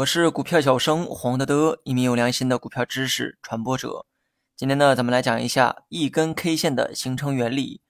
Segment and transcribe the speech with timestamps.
[0.00, 4.06] 我是股票小生黄德德，一名有良心的股票知识传播者。
[4.56, 7.82] 今天呢，咱们来讲一下一根 K 线的形成原理。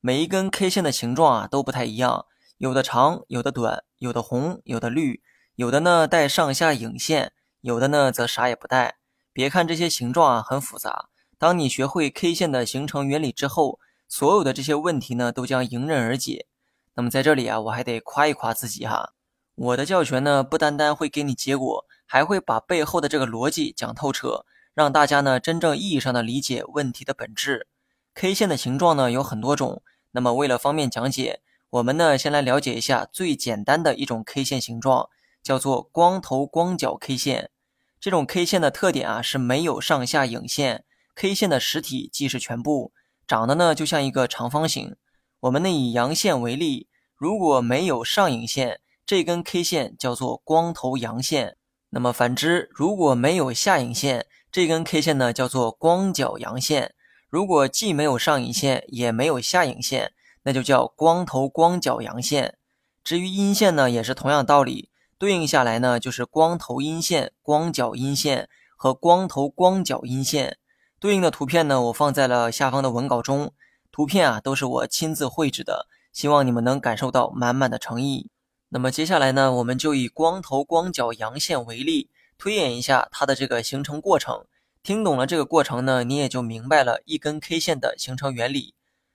[0.00, 2.24] 每一根 K 线的形状啊都不太一样，
[2.56, 5.20] 有的长，有的短，有的红，有的绿，
[5.56, 8.96] 有的呢带上下影线，有的呢则啥也不带。
[9.34, 13.78] 别看这些形状啊很复杂，当你学会 K 线的形成原理之后，
[14.08, 16.46] 所有的这些问题呢都将迎刃而解。
[16.94, 19.12] 那么在这里啊，我还得夸一夸自己哈。
[19.60, 27.66] 我的教学呢，不单单会给你结果，还会把背后的这个逻辑讲透彻，让大家呢真正意义上的理解问题的本质。
[28.14, 35.08] K 线的形状呢有很多种，那么为了方便讲解，我们呢先来了解一下最简单的一种 K 线形状，
[35.42, 37.50] 叫做光头光脚 K 线。
[37.98, 40.84] 这种 K 线的特点啊是没有上下影线
[41.16, 42.92] ，K 线的实体即是全部，
[43.26, 44.94] 长得呢就像一个长方形。
[45.40, 48.78] 我们呢以阳线为例，如果没有上影线。
[49.08, 51.56] 这根 K 线叫做光头阳线，
[51.88, 56.94] 那么反之，如果没有下影线，这根 K 线呢叫做光脚阳线。
[57.30, 62.58] 如果既没有上影线，也没有下影线，那就叫光头光脚阳线。
[63.02, 70.58] 至于阴线呢，也是同样道理，对应下来呢就是光头阴线、光脚阴线和光头光脚阴线。
[71.00, 73.54] 对应的图片呢，我放在了下方的文稿中，
[73.90, 78.30] 图片啊都是我亲自绘制的，希望你们能感受到满满的诚意。
[78.70, 84.44] 那么接下来呢，我们就以光头光脚阳线为例，推演一下它的这个形成过程。
[84.82, 88.74] 听懂了这个过程呢，你也就明白了一根 K 线的形成原理。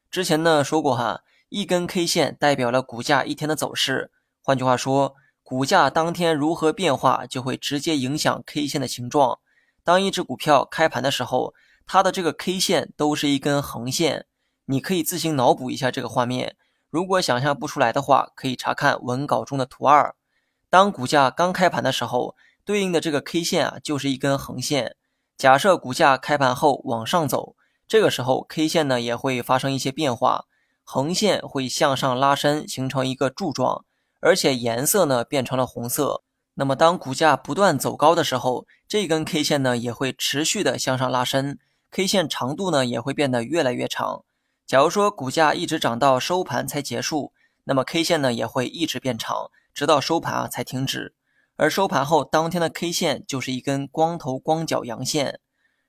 [0.10, 4.12] 之前呢说过哈，一根 K 线代表了股价一天的走势。
[4.42, 9.40] 换句话说，股价当天如何变化，就会直接影响 K 线的形状。
[9.84, 11.54] 当一只股票开盘的时候，
[11.86, 14.26] 它的这个 K 线都是一根横线，
[14.66, 16.56] 你可以自行脑补一下这个画面。
[16.94, 20.14] 如果想象不出来的话，可以查看文稿中的图二。
[20.70, 24.96] 当股价刚开盘的时候，对应的这个 K 线啊，就是一根横线。
[25.36, 27.56] 假设股价开盘后往上走，
[27.88, 30.46] 这个时候 K 线呢也会发生一些变化，
[30.84, 33.84] 横线会向上拉伸，形成一个柱状，
[34.20, 36.22] 而且颜色呢变成了红色。
[36.54, 41.58] 那么当股价不断走高的时候，这根 K 线呢也会持续的向上拉伸
[41.90, 44.24] ，K 线长度呢也会变得越来越长。
[44.66, 47.34] 假如说股价一直涨到收盘才结束，
[47.66, 51.16] 那么 K 线呢也会一直变长，直到收盘啊才停止。
[51.56, 55.40] 而收盘后当天的 K 线就是一根光头光脚阳线。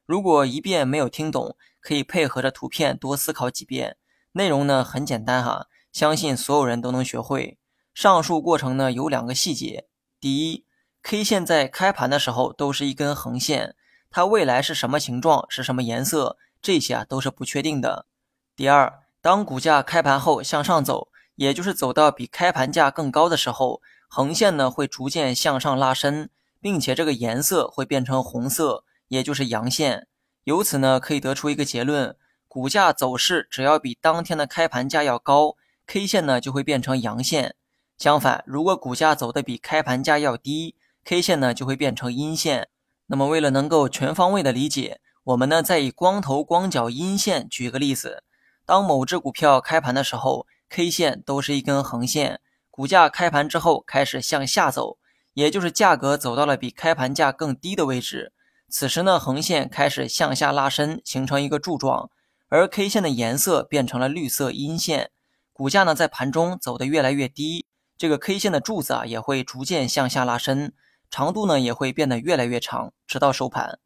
[0.04, 3.96] 如果一遍没有听懂，可以配合着图片多思考几遍。
[4.32, 7.58] 内容呢很简单哈，相信所有人都能学会。
[7.94, 9.86] 上述过程呢有两个细节：
[10.20, 10.66] 第一
[11.02, 13.76] ，K 线在开盘的时候都是一根横线，
[14.10, 18.06] 它未来是什么形状、是什么颜色，这些啊都是不确定的。
[18.56, 30.06] 第二，当股价开盘后向上走，也就是走到比开盘价更高的时候，横线呢会逐渐向上拉伸，并且这个颜色会变成红色，也就是阳线。
[30.44, 32.16] 由此呢可以得出一个结论：
[32.46, 35.56] 股价走势只要比当天的开盘价要高
[35.88, 37.56] ，K 线呢就会变成阳线。
[37.98, 42.68] 相反，如果股价走的比开盘价要低，K 线呢就会变成阴线。
[43.06, 48.22] 那么为了能够全方位的理解，我们呢再以光头光脚阴线举个例子。
[48.66, 54.96] 当某只股票开盘的时候，K 线都是一根横线，股价开盘之后开始向下走，
[55.34, 58.32] 也就是价格走到了比开盘价更低的位置。
[58.70, 62.08] 此时呢，横线开始向下拉伸，形成一个柱状，
[62.48, 65.10] 而 K 线的颜色变成了绿色阴线。
[65.52, 67.66] 股价呢在盘中走得越来越低，
[67.98, 70.72] 这个 K 线的柱子啊也会逐渐向下拉伸，
[71.10, 73.78] 长度呢也会变得越来越长，直到收盘。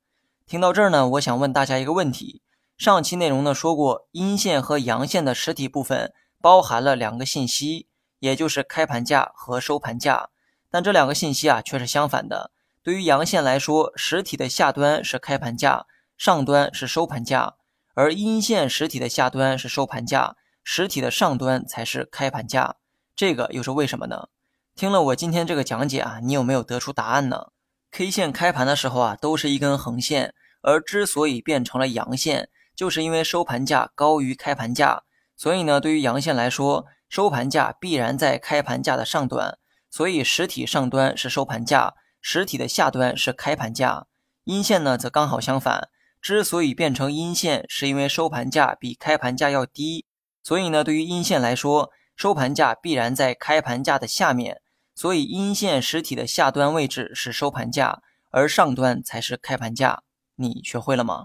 [0.46, 2.40] 听到这儿呢，我想问大家一个问题。
[2.78, 7.88] 上期内容呢说过，阴线和阳线的实体部分包含了两个信息，
[8.20, 10.30] 也就是开盘价和收盘价。
[10.70, 12.52] 但这两个信息啊却是相反的。
[12.84, 17.56] 对于阳线来说，实体的下端是开盘价，上端是收盘价；
[17.94, 22.76] 而阴线实体的下端是收盘价，实体的上端才是开盘价。
[23.16, 24.28] 这个又是为什么呢？
[24.76, 27.48] 听了我今天这个讲解啊，你有没有得出答案呢
[27.90, 30.32] ？K 线开盘的时候啊都是一根横线，
[30.62, 32.48] 而之所以变成了阳线。
[32.78, 35.02] 就是因为收盘价高于开盘价，
[35.36, 39.58] 所以呢，对于阳线来说，收盘价必然在开盘价的上端，
[39.90, 44.06] 所以实体上端是收盘价，实体的下端是开盘价。
[44.44, 45.88] 阴线呢，则刚好相反，
[46.22, 50.06] 之所以变成阴线，是因为收盘价比开盘价要低，
[50.44, 54.60] 所以呢，对于阴线来说，收盘价必然在开盘价的下面，
[54.94, 60.04] 所以阴线实体的下端位置是收盘价，而上端才是开盘价。
[60.36, 61.24] 你学会了吗？